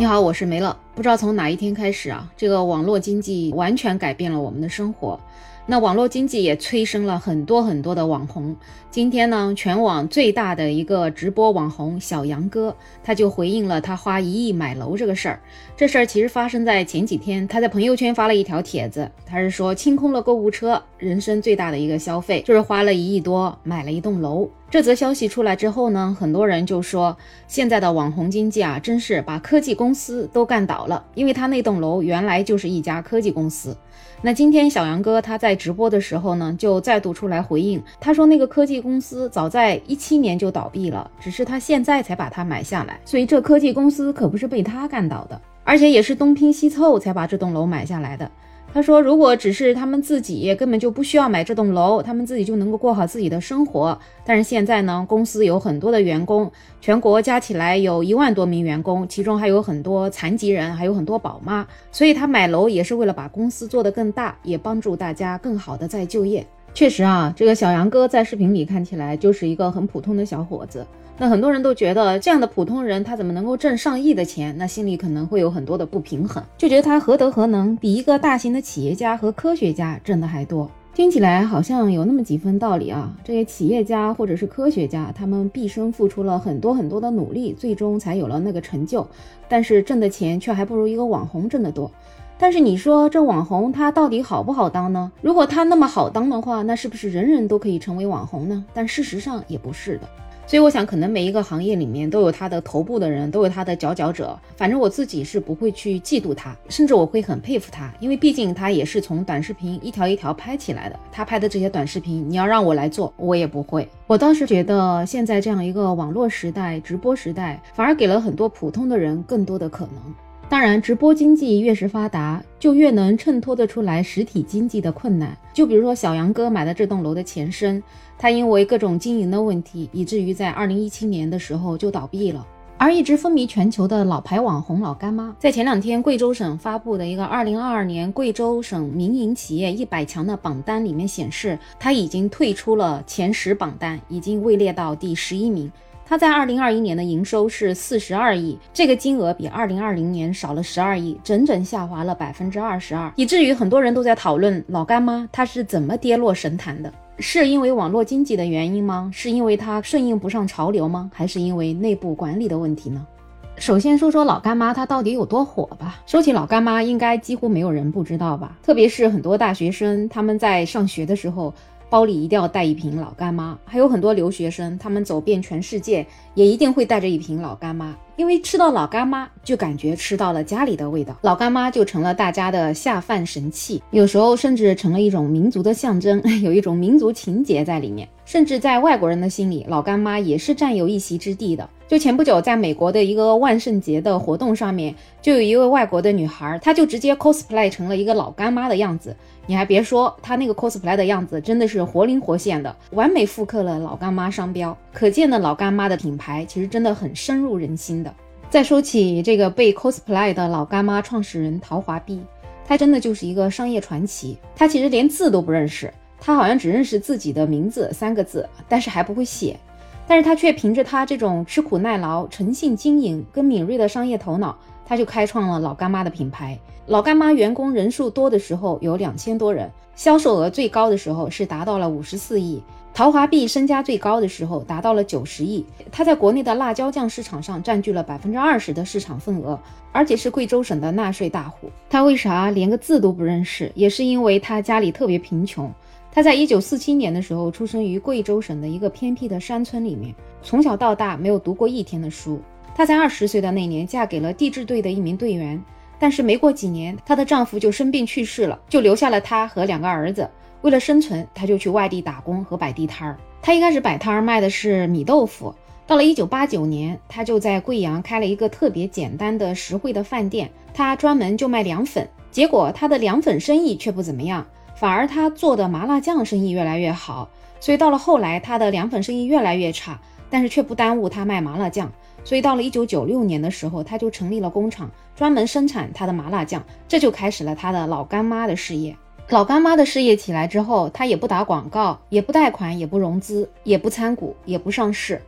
[0.00, 0.74] 你好，我是梅乐。
[0.94, 5.20] 不知道从哪一天开始啊，这个网络经济完全改变了我们的生活。
[5.66, 8.56] 那网络经济也催生了很多很多的网红。
[8.90, 12.74] 今天呢，全网最大的一个直播网红小杨哥，
[13.04, 15.38] 他就回应了他花一亿买楼这个事儿。
[15.76, 24.48] 这事儿其实发生在前几天，他在朋友圈发了一条帖子，他是说清空了购物车，人生最大的一个消费就是花了一亿多买了一栋楼。
[24.70, 27.16] 这则消息出来之后呢，很多人就说
[27.48, 33.76] 现在的网红经济啊，真是把科技公司都干倒了，因为他那栋楼原来就是一家科技公司。
[34.22, 48.30] 那今天小杨哥他在直播的时候呢，就再度出来回应，他说那个科技公司早在一七年就倒闭了，只是他现在才把它买下来，所以这科技公司可不是被他干倒的，而且也是东拼西凑才把这栋楼买下来的。
[48.72, 53.98] 他说：“如果只是他们自己，根本就不需要买这栋楼，他们自己就能够过好自己的生活。
[54.24, 61.66] 但是现在呢，公司有很多的员工，全国加起来有一万多名员工，其中还有很多残疾人，还有很多宝妈。
[61.90, 66.46] 所以他买楼也是为了把公司做得更大，也帮助大家更好的再就业。
[66.72, 70.86] 确实啊，这个小杨哥在视频里看起来就是一个很普通的小伙子。”
[71.20, 74.56] 那很多人都觉得这样的普通人他怎么能够挣上亿的钱？
[74.56, 80.70] 那心里可能会有很多的不平衡，就觉得他何德何能，比一个大型的企业家和科学家挣的还多。
[80.94, 83.14] 听起来好像有那么几分道理啊！
[83.22, 89.06] 这些企业家或者是科学家，他们毕生付出了很多很多的努力，最终才有了那个成就，
[89.46, 91.90] 但是挣的钱却还不如一个网红挣得多。
[92.38, 95.12] 但是你说这网红他到底好不好当呢？
[95.20, 98.64] 如果他那么好当的话，那是不是人人都可以成为网红呢？
[98.72, 100.08] 但事实上也不是的。
[100.50, 104.36] 所以我想，可能每一个行业里面都有他的头部的人，都有他的佼佼者。
[104.56, 110.98] 反正我自己是不会去嫉妒他，甚至我会很佩服他，因为毕竟他也是从短视频一条一条拍起来的。
[111.12, 113.88] 他拍的这些短视频，你要让我来做，我也不会。
[114.08, 120.12] 我倒是觉得，现在这样一个网络时代、直播时代，反而给了很多普通的人更多的可能。
[120.50, 125.34] 当然，直播经济越是发达，就越能衬托得出来实体经济的困难。
[125.52, 127.80] 就比如说小杨哥买的这栋楼的前身，
[128.18, 132.44] 他因为各种经营的问题，以至于在二零一七年的时候就倒闭了。
[132.76, 145.70] 而一直风靡全球的老牌网红老干妈，在前两天贵州省发布的一个二零二二年贵州省民营企业一百强的榜单里面显示，他已经退出了前十榜单，已经位列到第十一名。
[146.10, 156.92] 它在二零二一年的营收是四十二亿，这个金额比二零二零年少了十二亿，整整下滑了百分之二十二，以至于很多人都在讨论老干妈它是怎么跌落神坛的？
[157.20, 159.08] 是因为网络经济的原因吗？
[159.14, 161.08] 是因为它顺应不上潮流吗？
[161.14, 163.06] 还是因为内部管理的问题呢？
[163.54, 166.00] 首先说说老干妈它到底有多火吧。
[166.06, 168.58] 说起老干妈，应该几乎没有人不知道吧？
[168.64, 171.54] 特别是很多大学生，他们在上学的时候。
[171.90, 191.68] 包里一定要带一瓶老干妈，还有很多留学生，他们走遍全世界也一定会带着一瓶老干妈，因为吃到老干妈就感觉吃到了家里的味道，老干妈就成了大家的下饭神器，有时候甚至成了一种民族的象征， 有一种民族情节在里面，甚至在外国人的心里，老干妈也是占有一席之地的。
[191.88, 199.16] 就前不久，在美国的一个万圣节的活动上面，就有一位外国的女孩，她就直接 cosplay 成了一个老干妈的样子。
[199.46, 204.78] 你还别说，她那个 cosplay 的样子真的是活灵活现的，完美复刻了老干妈商标。
[204.92, 208.14] 可见的老干妈的品牌其实真的很深入人心的。
[208.48, 212.20] 再说起这个被 cosplay 的老干妈创始人陶华碧，
[212.64, 214.38] 她真的就是一个商业传奇。
[214.54, 219.58] 她其实连字都不认识，他好像只认识自己的名字三个字，但是还不会写。
[220.06, 226.58] 但是他却凭着他这种吃苦耐劳、诚信经营跟敏锐的商业头脑，他就开创了老干妈的品牌。
[226.86, 232.60] 老干妈员工人数多的时候有两千多人，销售额最高的时候是达到了五十四亿。
[232.92, 235.64] 陶华碧身家最高的时候达到了九十亿。
[235.92, 239.56] 他在国内的辣椒酱市场上占据了百分之二十的市场份额，
[239.92, 241.70] 而且是贵州省的纳税大户。
[241.88, 243.70] 他为啥连个字都不认识？
[243.76, 245.72] 也是因为他家里特别贫穷。
[246.12, 250.12] 他在一九四七年的时候出生于贵州省的一个偏僻的山村里面，
[250.42, 252.40] 从小到大没有读过一天的书。
[252.74, 255.62] 她在二十岁的那年嫁给了地质队的一名队员，
[255.98, 260.28] 但是没过几年，她的丈夫就生病去世了，就留下了她和两个儿子。
[260.62, 263.16] 为了生存，她就去外地打工和摆地摊儿。
[263.40, 265.54] 她一开始摆摊儿卖的是米豆腐，
[265.86, 272.08] 到了一九八九年，她就在贵阳开了一个特别简单的实惠的饭店，她专门就卖凉粉。
[272.30, 274.46] 结果她的凉粉生意却不怎么样。
[274.80, 277.28] 反而他做的麻辣酱生意越来越好，
[277.60, 280.00] 所以到了后来，他的凉粉生意越来越差，
[280.30, 281.92] 但是却不耽误他卖麻辣酱。
[282.24, 288.96] 所以到了一九九六年的时候，他就成立了工厂，专门生产他的麻辣酱，这就开始了他的老干妈的事业。
[289.28, 295.20] 老干妈的事业起来之后，他也不打广告，也不贷款，也不融资，也不参股，也不上市。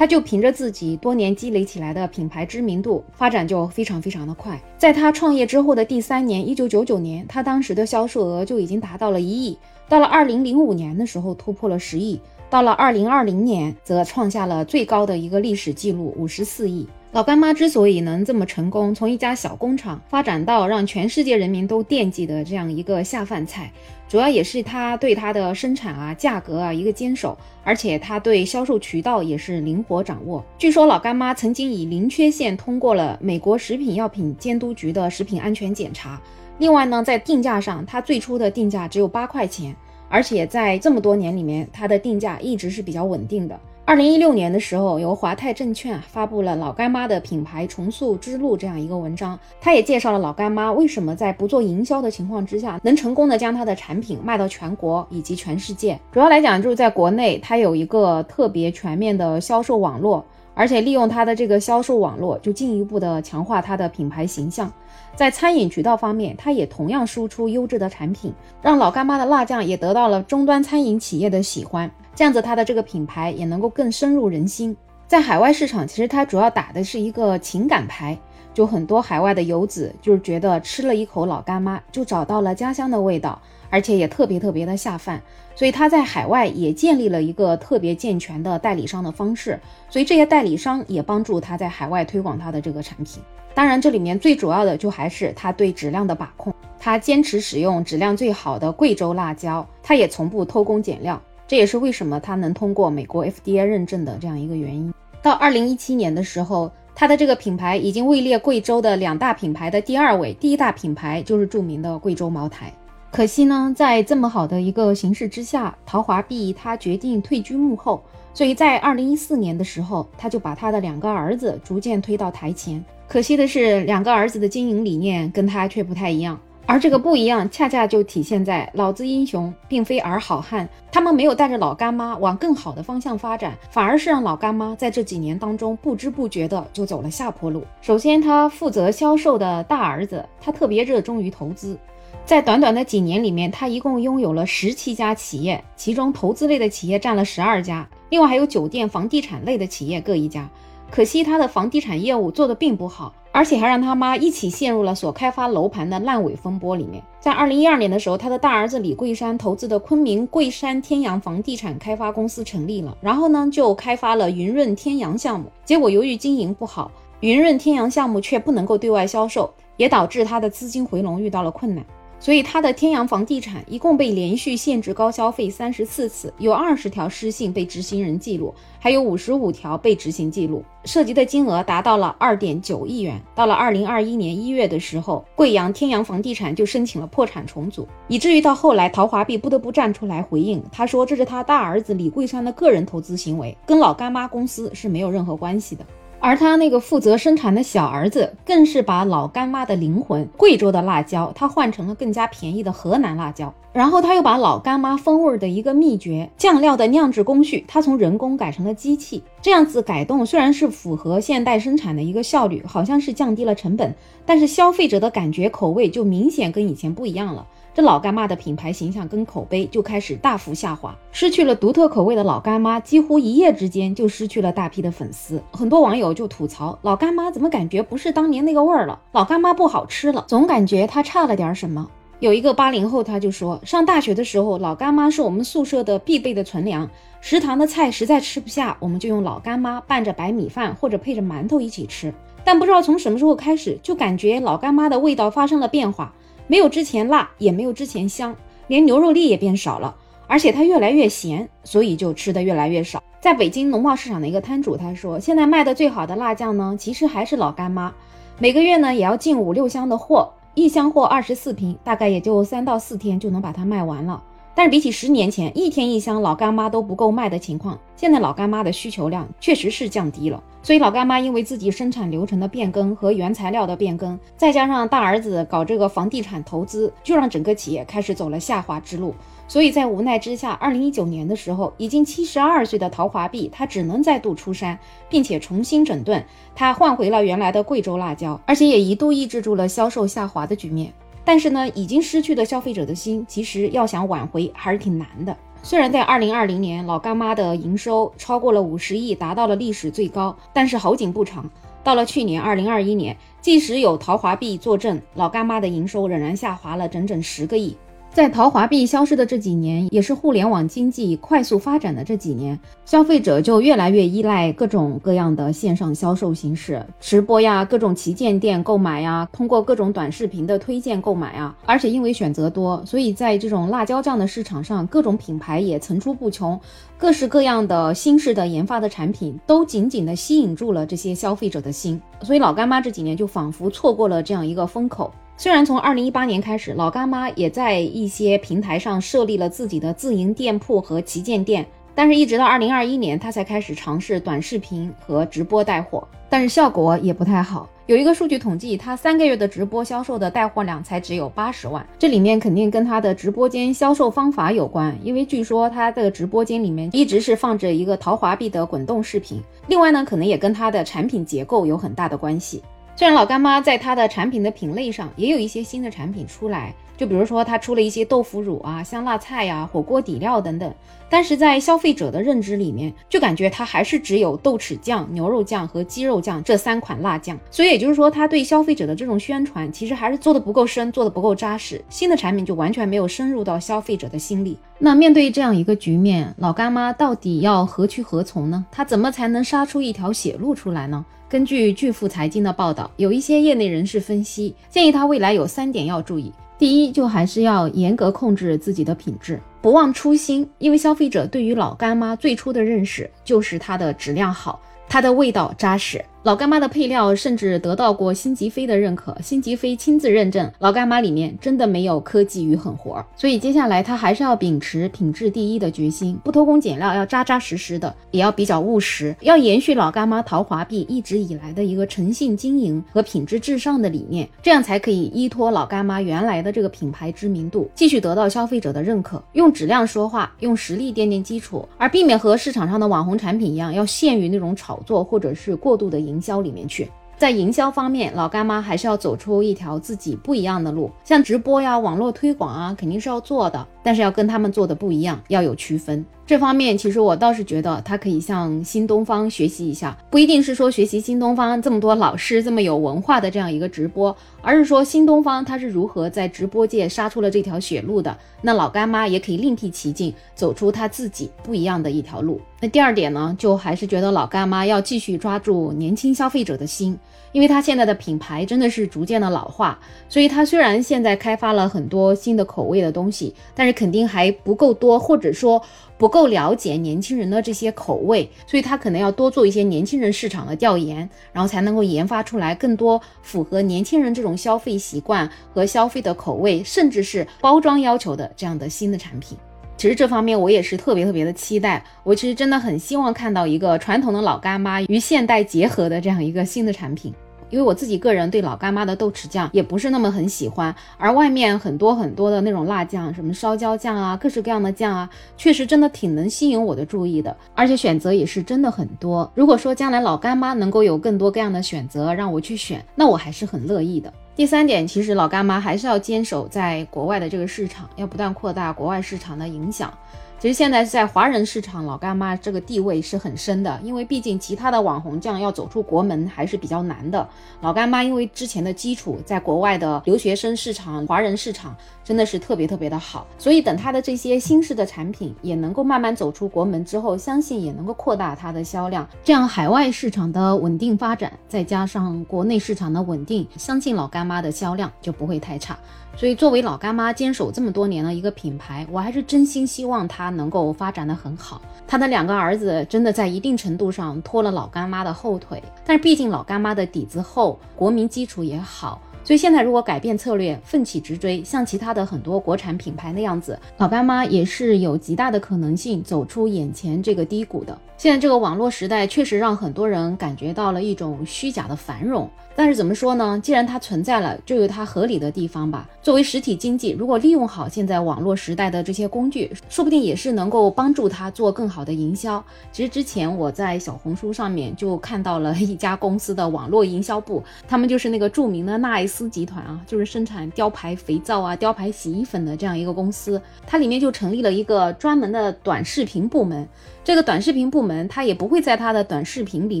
[0.00, 4.58] 他就凭着自己多年积累起来的品牌知名度，发展就非常非常的快。
[4.78, 9.58] 在他创业之后的第三年，一九九九年，他当时的销售额就已经达到了一亿。
[9.90, 12.18] 到了二零零五年的时候，突破了十亿。
[12.48, 16.88] 到了二零二零年，则创下了最高的一个历史记录，五十四亿。
[17.12, 23.68] 老干妈之所以能这么成功，从一家小工厂发展到让全世界人民都惦记的这样一个下饭菜，
[24.08, 30.44] 主要也是它对它的生产啊、价格啊一个坚守，而且它对销售渠道也是灵活掌握。
[30.56, 36.20] 据说老干妈曾经以零缺陷通过了美国食品药品监督局的食品安全检查。
[36.58, 39.74] 另外呢，在定价上，它最初的定价只有八块钱，
[40.08, 43.58] 而且在这么多年里面，它的定价一直是比较稳定的。
[43.90, 55.98] 二零一六年的时候，由华泰证券发布了老干妈的品牌重塑之路这样一个文章，他也介绍了老干妈为什么在不做营销的情况之下，能成功的将它的产品卖到全国以及全世界。
[56.12, 60.24] 主要来讲就是在国内，它有一个特别全面的销售网络，
[60.60, 64.70] 而且利用它的这个销售网络，就进一步的强化它的品牌形象。
[65.16, 68.30] 在餐饮渠道方面，它也同样输出优质的产品，
[68.60, 71.90] 让老干妈的辣酱也得到了终端餐饮企业的喜欢。
[72.14, 74.76] 这样子，它的这个品牌也能够更深入人心。
[75.08, 78.18] 在海外市场，其实它主要打的是一个情感牌，
[78.52, 85.22] 就很多海外的游子就是觉得吃了一口老干妈，就找到了家乡的味道，而且也特别特别的下饭。
[85.54, 89.58] 所以他在海外也建立了一个特别健全的代理商的方式，
[89.88, 93.22] 所以这些代理商也帮助他在海外推广他的这个产品。
[93.52, 101.20] 当然，这里面最主要的就还是他对质量的把控，他坚持使用质量最好的贵州辣椒，他也从不偷工减料。
[101.46, 104.94] 这也是为什么他能通过美国 FDA 认证的这样一个原因。
[105.20, 112.72] 到二零一七年的时候，它的这个品牌已经位列贵州的两大品牌的第二位，第一大品牌就是著名的贵州茅台。
[113.12, 118.02] 可惜呢，在这么好的一个形势之下，陶华碧他决定退居幕后，
[118.32, 122.82] 所以在二零一四年的时候，他就把他的两个儿子逐渐推到台前。
[123.08, 126.38] 可惜的是，两个儿子的经营理念跟他却不太一样。
[126.66, 130.68] 而这个不一样，恰恰就体现在老子英雄并非儿好汉。
[130.92, 137.64] 他们没有带着老干妈往更好的方向发展，反而是让老干妈在这几年当中不知不觉的就走了下坡路。
[137.80, 141.76] 首先，他负责销售的大儿子，他特别热衷于投资，
[142.24, 150.48] 在短短的几年里面，他一共拥有了十七家企业，其中投资类的企业占了十二家，另外还有酒店、房地产类的企业各一家。
[150.90, 157.00] 可惜他的房地产业务做得并不好，而且还让他妈一起陷入了所开发楼盘的烂尾风波里面。
[157.20, 165.46] 在二零一二年的时候，他的大儿子李桂山投资的昆明桂山天阳房地产开发公司成立了，然后呢就开发了云润天阳项目。
[165.64, 166.90] 结果由于经营不好，
[167.20, 171.84] 云润天阳项目却不能够对外销售，也导致他的资金回笼遇到了困难。
[172.22, 183.18] 所以，他的天阳房地产一共被连续限制高消费三十四次，有二十条失信被执行人记录，还有五十五条被执行记录，涉及的金额达到了二点九亿元。
[183.34, 195.86] 到了二零二一年一月的时候，贵阳天阳房地产就申请了破产重组，以至于到后来，陶华碧不得不站出来回应，他说这是他大儿子李桂山的个人投资行为，跟老干妈公司是没有任何关系的。
[196.20, 203.52] 而他那个负责生产的小儿子，更是把老干妈的灵魂——贵州的辣椒，他换成了更加便宜的河南辣椒。
[203.72, 209.22] 然后他又把老干妈风味的一个秘诀——酱料的酿制工序，他从人工改成了机器。
[209.40, 213.94] 这样子改动虽然是符合现代生产的一个效率，好像是降低了成本，
[214.26, 217.46] 但是消费者的感觉口味就明显跟以前不一样了。
[217.72, 225.40] 这老干妈的品牌形象跟口碑就开始大幅下滑，失去了独特口味的老干妈几乎一夜之间就失去了大批的粉丝。
[225.52, 228.98] 很多网友就吐槽老干妈怎么感觉不是当年那个味儿了？
[229.12, 231.88] 老干妈不好吃了，总感觉它差了点什么。
[232.20, 236.86] 有一个八零后他就说，上大学的时候老干妈是我们宿舍的必备的存粮，
[237.22, 242.12] 食堂的菜实在吃不下，我们就用老干妈拌着白米饭或者配着馒头一起吃。
[242.44, 246.12] 但不知道从什么时候开始，就感觉老干妈的味道发生了变化。
[246.46, 248.36] 没有之前辣，也没有之前香，
[248.66, 249.96] 连牛肉粒也变少了，
[250.26, 253.02] 而且它越来越咸，所以就吃的越来越少。
[253.18, 257.90] 在北京农贸市场的一个摊主他说，现在卖的最好的辣酱呢，其实还是老干妈，
[258.38, 264.22] 每个月呢也要进五六箱的货，一箱货二十四瓶，大概也就三到四天就能把它卖完了。
[264.54, 270.42] 但是比起十年前一天一箱老干妈都不够卖的情况，现在老干妈的需求量确实是降低了。
[270.62, 279.14] 所以老干妈因为自己生产流程的变更和原材料的变更，再加上大儿子搞这个房地产投资，就让整个企业开始走了下滑之路。
[279.50, 284.78] 所以在无奈之下，二零一九年的时候，已经七十二岁的陶华碧，他只能再度出山，
[285.08, 290.92] 并且重新整顿，他换回了原来的贵州辣椒，而且也一度抑制住了销售下滑的局面。
[291.24, 295.36] 但是呢，已经失去的消费者的心，其实要想挽回还是挺难的。
[295.64, 301.50] 虽然在二零二零年老干妈的营收超过了五十亿，达到了历史最高，但是好景不长，
[301.82, 307.76] 到了去年二零二一年，即使有陶华碧坐镇，老干妈的营收仍然下滑了整整十个亿。
[308.12, 321.56] 在陶华碧消失的这几年，也是互联网经济快速发展的这几年，消费者就越来越依赖各种各样的线上销售形式，直播呀，各种旗舰店购买呀，通过各种短视频的推荐购买啊。
[321.64, 326.58] 而且因为选择多，所以在这种辣椒酱的市场上，各种品牌也层出不穷，
[326.98, 332.00] 各式各样的新式的研发的产品都紧紧的吸引住了这些消费者的心。
[332.22, 335.12] 所以老干妈这几年就仿佛错过了这样一个风口。
[335.40, 347.66] 虽然从二零一八年开始，老干妈也在一些平台上设立了自己的自营店铺和旗舰店，但是，一直到二零二一年，他才开始尝试短视频和直播带货，但是效果也不太好。
[347.86, 359.42] 有一个数据统计，他三个月的直播销售的带货量才只有八十万，这里面肯定跟他的直播间销售方法有关，因为据说他的直播间里面一直是放着一个陶华碧的滚动视频。
[359.68, 362.62] 另外呢，可能也跟他的产品结构有很大的关系。
[363.00, 370.70] 虽然老干妈在它的产品的品类上也有一些新的产品出来，就比如说它出了一些豆腐乳啊、香辣菜呀、火锅底料等等，
[371.08, 377.38] 但是在消费者的认知里面，就感觉它还是只有豆豉酱、牛肉酱和鸡肉酱这三款辣酱。
[377.50, 381.82] 所以也就是说，它对消费者的这种宣传其实还是做的不够深，做的不够扎实。
[381.88, 384.58] 新的产品就完全没有深入到消费者的心里。
[384.78, 388.66] 那面对这样一个局面，老干妈到底要何去何从呢？
[388.70, 391.02] 它怎么才能杀出一条血路出来呢？
[391.30, 396.32] 根据巨富财经的报道，有一些业内人士分析，建议他未来有三点要注意。
[396.58, 400.50] 第一，就还是要严格控制自己的品质，不忘初心。
[400.58, 406.04] 因为消费者对于老干妈最初的认识就是它的质量好，它的味道扎实。
[406.22, 413.02] 老干妈的配料甚至得到过辛吉飞的认可，辛吉飞亲自认证，老干妈里面真的没有科技与狠活。
[413.16, 436.09] 所以接下来他还是要秉持品质第一的决心，不偷工减料，要扎扎实实的，也要比较务实，要延续老干妈陶华碧一直以来的一个诚信经营和品质至上的理念，这样才可以依托老干妈原来的这个品牌知名度，继续得到消费者的认可，用质量说话，用实力奠定基础，而避免和市场上的网红产品一样，要陷于那种炒作或者是过度的。
[436.10, 446.04] 营销里面去，在营销方面，老干妈还是要走出一条自己不一样的路，像直播呀、网络推广啊，肯定是要做的，但是要跟他们做的不一样，要有区分。
[446.26, 458.16] 这方面其实我倒是觉得他可以向新东方学习一下，不一定是说学习新东方这么多老师这么有文化的这样一个直播，而是说新东方他是如何在直播界杀出了这条血路的。
[458.42, 462.40] 那老干妈也可以另辟蹊径，走出他自己不一样的一条路。
[462.60, 466.98] 那第二点呢，就还是觉得老干妈要继续抓住年轻消费者的心，
[467.32, 475.62] 因为它现在的品牌真的是逐渐的老化，所以它虽然现在开发了很多新的口味的东西，但是肯定还不够多，或者说。
[476.00, 489.36] 不够了解年轻人的这些口味，所以他可能要多做一些年轻人市场的调研，然后才能够研发出来更多符合年轻人这种消费习惯和消费的口味，甚至是包装要求的这样的新的产品。
[489.80, 497.14] 其实这方面我也是特别特别的期待，我其实真的很希望看到一个传统的老干妈与现代结合的这样一个新的产品。
[497.48, 505.08] 因为我自己个人对老干妈的豆豉酱也不是那么很喜欢，而外面很多很多的那种辣酱，什么烧焦酱啊，各式各样的酱啊，
[505.38, 509.32] 确实真的挺能吸引我的注意的，而且选择也是真的很多。
[509.34, 514.12] 如果说将来老干妈能够有更多各样的选择让我去选，那我还是很乐意的。
[514.36, 519.92] 第三点，其实老干妈还是要坚守在国外的这个市场，要不断扩大国外市场的影响。
[520.40, 527.28] 其实现在在华人市场，老干妈这个地位是很深的，因为毕竟其他的网红酱要走出国门还是比较难的。
[527.60, 539.06] 老干妈因为之前的基础，在国外的留学生市场、华人市场真的是特别特别的好，所以等它的这些新式的产品也能够慢慢走出国门之后，相信也能够扩大它的销量。
[539.22, 545.78] 这样海外市场的稳定发展，再加上国内市场的稳定，相信老干妈的销量就不会太差。
[546.16, 551.60] 所以，作为老干妈坚守这么多年的一个品牌，我还是真心希望它能够发展的很好。
[551.86, 567.76] 他的两个儿子真的在一定程度上拖了老干妈的后腿，但是毕竟老干妈的底子厚，国民基础也好，所以现在如果改变策略，奋起直追，像其他的很多国产品牌那样子，老干妈也是有极大的可能性走出眼前这个低谷的。
[568.00, 572.26] 现在这个网络时代确实让很多人感觉到了一种虚假的繁荣。
[572.56, 573.38] 但是怎么说呢？
[573.42, 575.86] 既然它存在了，就有它合理的地方吧。
[576.02, 582.42] 作为实体经济，如果利用好现在网络时代的这些工具，说不定也是能够帮助它做更好的营销。
[582.72, 596.66] 其实之前我在小红书上面就看到了一家公司的网络营销部，他们就是那个著名的纳爱斯集团啊，就是生产雕牌肥皂啊、雕牌洗衣粉的这样一个公司，它里面就成立了一个专门的短视频部门。
[597.02, 599.80] 这个短视频部门，他也不会在他的短视频里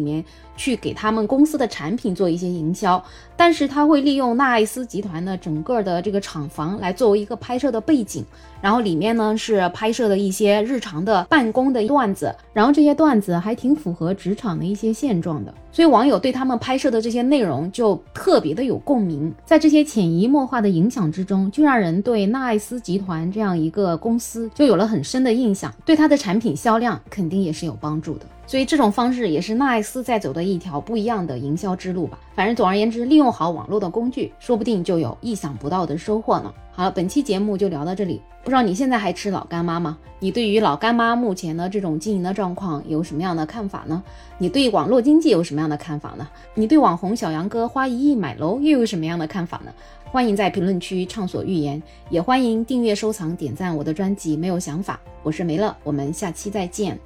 [0.00, 0.24] 面
[0.60, 3.02] 去给他们公司的产品做一些营销，
[3.34, 8.22] 但是他会利用纳爱斯集团的整个的这个厂房来作为一个拍摄的背景，
[8.60, 27.00] 然后里面呢是拍摄的一些日常的办公的段子，然后这些段子还挺符合职场的一些现状的，所以网友对他们拍摄的这些内容就特别的有共鸣，在这些潜移默化的影响之中，就让人对纳爱斯集团这样一个公司就有了很深的印象，对它的产品销量。
[27.08, 32.18] 肯定也是有帮助的，所以这种方式也是纳爱斯在走的一条不一样的营销之路吧。
[32.34, 36.52] 反正总而言之，利用好网络的工具，说不定就有意想不到的收获呢。
[36.72, 38.20] 好了，本期节目就聊到这里。
[38.42, 39.96] 不知道你现在还吃老干妈吗？
[40.18, 44.02] 你对于老干妈目前的这种经营的状况有什么样的看法呢？
[44.38, 46.28] 你对网络经济有什么样的看法呢？
[46.54, 49.72] 你对网红小杨哥花一亿买楼又有什么样的看法呢？
[50.06, 54.36] 欢迎在评论区畅所欲言，也欢迎订阅、收藏、点赞我的专辑。
[54.36, 56.98] 没有想法，我是梅乐，我们下期再见。